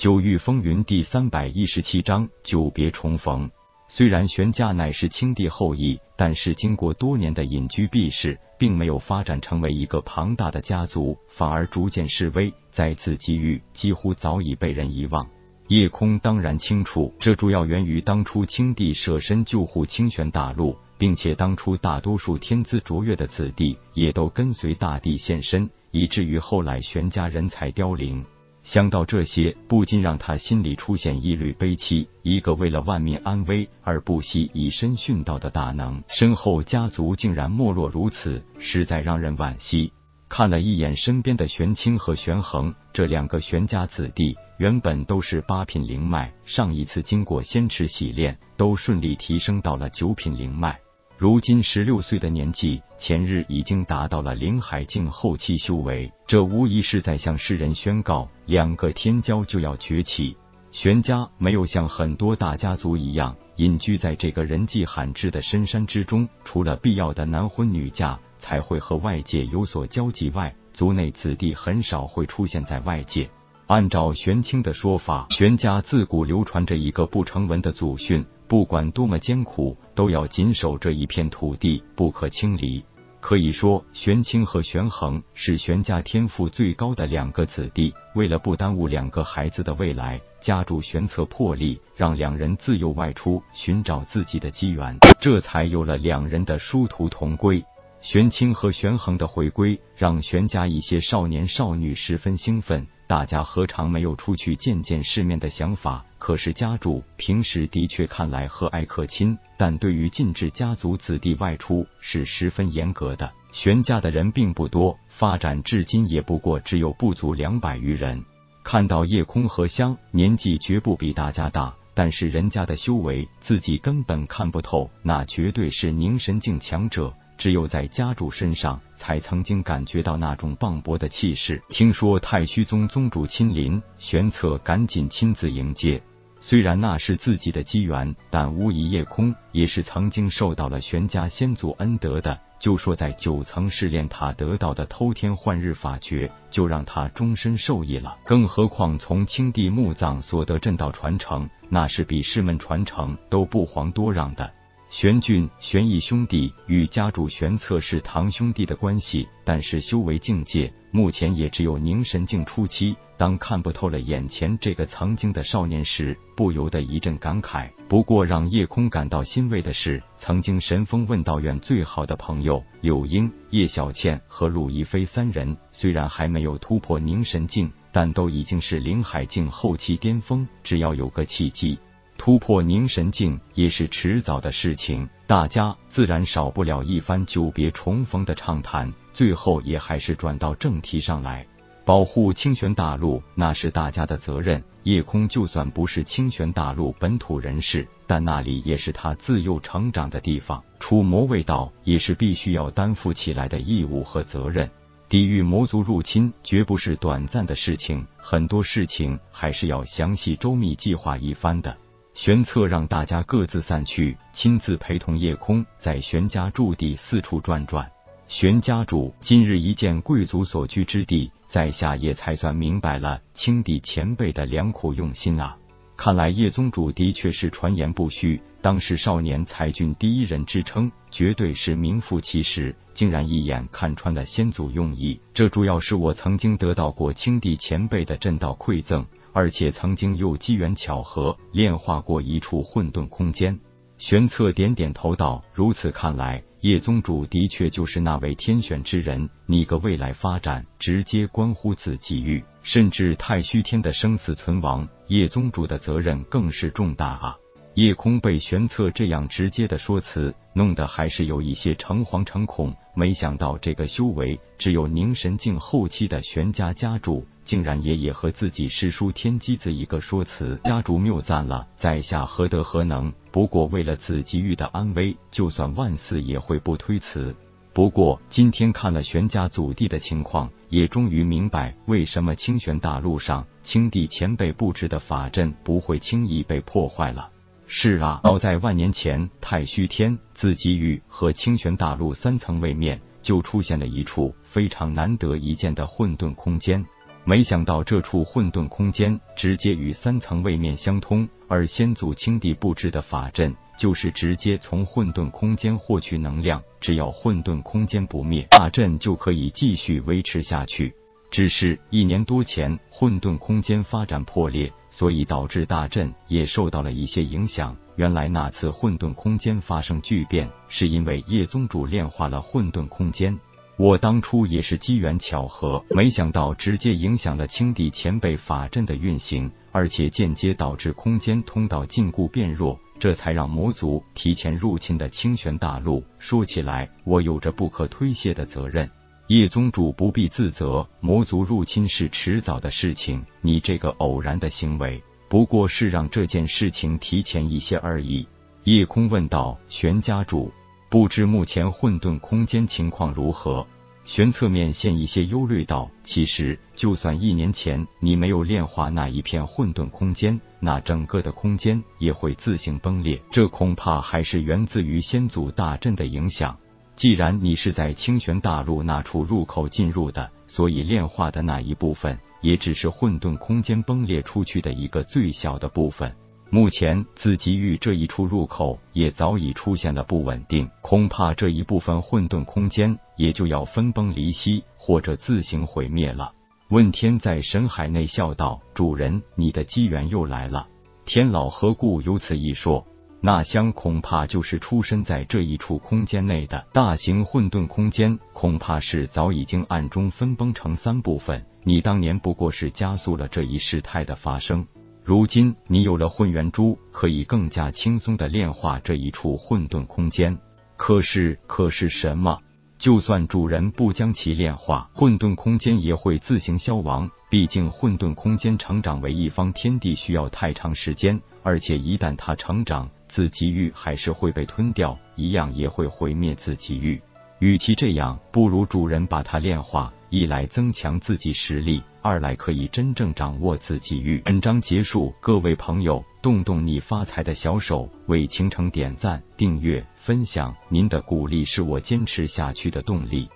[0.00, 3.50] 九域风云第三百一十七章久别重逢。
[3.86, 12.50] 虽然玄家乃是清帝后裔，但是经过多年的隐居避世，并没有发展成为一个庞大的家族，反而逐渐式微。
[12.72, 15.28] 在此机遇，几乎早已被人遗忘。
[15.68, 28.24] 叶空当然清楚，这主要源于当初清帝舍身救护清玄大陆，并且当初大多数天资卓越的子弟也都跟随大帝现身，以至于后来玄家人才凋零。
[28.62, 32.08] 想到这些，不禁让他心里出现一缕悲戚。
[32.22, 39.92] 一个为了万民安危而不惜以身殉道的大能，身后家族竟然没落如此，实在让人惋惜。
[40.28, 50.78] 看了一眼身边的玄清和玄恒这两个玄家子弟，原本都是八品灵脉，上一次经过仙池洗炼，都顺利提升到了九品灵脉。
[51.20, 60.34] 如今十六岁的年纪，前日已经达到了灵海境后期修为，这无疑是在向世人宣告，两个天骄就要崛起。
[60.72, 73.28] 玄家没有像很多大家族一样隐居在这个人迹罕至的深山之中，除了必要的男婚女嫁才会和外界有所交集外，族内子弟很少会出现在外界。
[73.66, 78.24] 按照玄清的说法，玄家自古流传着一个不成文的祖训。
[78.50, 82.84] 不管多么艰苦，都要紧守这一片土地，不可轻离。
[83.20, 87.94] 可以说，玄清和玄恒是玄家天赋最高的两个子弟。
[88.16, 97.64] 为了不耽误两个孩子的未来，家主玄策破例让两人自幼外出寻找自己的机缘，这才有了两人的殊途同归。
[98.00, 102.84] 玄清和玄恒的回归，让玄家一些少年少女十分兴奋。
[103.10, 106.04] 大家何尝没有出去见见世面的想法？
[106.20, 113.32] 可是家主平时的确看来和蔼可亲，但对于禁止家族子弟外出是十分严格的。
[113.50, 118.22] 玄家的人并不多，发展至今也不过只有不足两百余人。
[118.62, 127.12] 看到夜空和香年纪绝不比大家大，但是人家的修为自己根本看不透，那绝对是凝神境强者。
[127.40, 131.62] 只有在家主身上，才曾经感觉到那种磅礴的气势。
[131.70, 136.02] 听说太虚宗宗主亲临，玄策赶紧亲自迎接。
[136.38, 142.38] 虽然那是自己的机缘，但无疑夜空也是曾经受到了玄家先祖恩德的。
[142.58, 148.18] 就说在九层试炼塔得到的偷天换日法诀，就让他终身受益了。
[148.22, 154.52] 更何况从青帝墓葬所得正道传承，那是比师门传承都不遑多让的。
[154.90, 162.96] 玄俊、玄义兄弟与家主玄策是堂兄弟的关系，但是修为境界目前也只有凝神境初期。
[163.16, 167.70] 当看不透了眼前这个曾经的少年时，不由得一阵感慨。
[167.88, 180.48] 不过让叶空感到欣慰的是，曾经神风问道院最好的朋友柳英、叶小倩和陆亦飞三人，虽然还没有突破凝神境，但都已经是灵海境后期巅峰。
[180.64, 181.78] 只要有个契机。
[182.20, 188.92] 突破凝神境也是迟早的事情，大家自然少不了一番久别重逢的畅谈。
[189.14, 191.46] 最后也还是转到正题上来，
[191.82, 194.62] 保护清玄大陆那是大家的责任。
[194.82, 204.70] 夜空就算不是清玄大陆本土人士，但那里也是他自幼成长的地方，除魔卫道也是必须要担负起来的义务和责任。
[205.08, 211.74] 抵御魔族入侵绝不是短暂的事情，很多事情还是要详细周密计划一番的。
[212.22, 217.90] 玄策让大家各自散去，亲自陪同叶空在玄家驻地四处转转。
[218.28, 225.56] 玄家主今日一见贵族所居之地，在下也才算明白了青帝前辈的良苦用心啊！
[225.96, 232.76] 看来叶宗主的确是传言不虚，当时少年才俊第一人之称，绝对是名副其实。
[232.92, 239.06] 竟然一眼看穿了先祖用意，这主要是我曾经得到过青帝前辈的正道馈赠。
[239.32, 243.58] 而且曾经又机缘巧合炼化过一处混沌空间。
[243.98, 249.28] 玄策点点头道：“如此看来，叶宗主的确就是那位天选之人。
[249.44, 257.36] 你个未来发展，直接关乎此机遇，甚至太虚天的生死存亡，叶宗主的责任更是重大啊！”
[257.74, 262.74] 叶空被玄策这样直接的说辞弄得还是有一些诚惶诚恐。
[262.94, 267.26] 没想到这个修为只有凝神境后期的玄家家主。
[267.42, 273.12] 竟然也也和自己师叔天机子一个说辞，家主谬赞了，在下何德何能？
[273.32, 277.34] 不过为了子吉玉的安危，就算万死也会不推辞。
[277.72, 287.30] 不过今天看了玄家祖地的情况，也终于明白为什么清玄大陆上青帝前辈布置的法阵不会轻易被破坏了。
[287.72, 296.84] 是啊，早在万年前，太虚天、子吉玉和清玄大陆三层位面就出现了一处非常难得一见的混沌空间。
[297.24, 310.92] 没想到这处混沌空间直接与三层位面相通，而先祖青帝布置的法阵就是直接从混沌空间获取能量，只要混沌空间不灭，大阵就可以继续维持下去。
[311.30, 317.76] 只是一年多前，混沌空间发展破裂，所以导致大阵也受到了一些影响。
[317.96, 323.38] 原来那次混沌空间发生巨变，是因为叶宗主炼化了混沌空间。
[323.76, 336.04] 我当初也是机缘巧合，没想到直接影响了青帝前辈法阵的运行，而且间接导致空间通道禁锢变弱，这才让魔族提前入侵的清玄大陆。
[336.18, 338.90] 说起来，我有着不可推卸的责任。
[339.30, 343.24] 叶宗主不必自责，魔族入侵是迟早的事情。
[343.42, 348.26] 你这个偶然的行为，不过是让这件事情提前一些而已。
[348.64, 350.52] 叶空问道：“玄家主，
[350.88, 353.64] 不知目前混沌空间情况如何？”
[354.04, 363.22] 玄侧面现一些忧虑道：“其实，就算一年前你没有炼化那一片混沌空间，那整个的空间也会自行崩裂。
[363.30, 366.58] 这恐怕还是源自于先祖大阵的影响。”
[367.00, 376.14] 既然你是在清玄大陆那处入口进入的，所以炼化的那一部分也只是混沌空间崩裂出去的一个最小的部分。
[376.50, 386.34] 目前自极域这一处入口也早已出现了不稳定，恐怕这一部分混沌空间也就要分崩离析，或者自行毁灭了。
[386.68, 390.68] 问天在神海内笑道：“主人，你的机缘又来了。”
[391.06, 392.86] 天老何故有此一说？
[393.22, 401.44] 那香恐怕就是出身在这一处空间内的大型混沌空间，恐怕是早已经暗中分崩成三部分。
[401.62, 404.66] 你当年不过是加速了这一事态的发生，
[405.04, 410.38] 如今你有了混元珠，可以更加轻松的炼化这一处混沌空间。
[410.78, 412.38] 可是，可是什么？
[412.78, 417.10] 就算主人不将其炼化，混沌空间也会自行消亡。
[417.28, 427.00] 毕竟混沌空间成长为一方天地需要太长时间，而且一旦它成长，自己欲还是会被吞掉，一样也会毁灭自己欲。
[427.40, 434.18] 与其这样，不如主人把它炼化，一来增强自己实力，二来可以真正掌握自己欲。
[434.26, 443.28] 本章结束，各位朋友，动动你发财的小手，为倾城点赞、订阅、分享，您的鼓励是我坚持下去的动力。